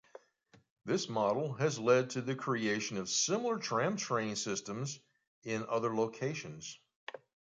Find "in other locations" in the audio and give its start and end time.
5.43-6.79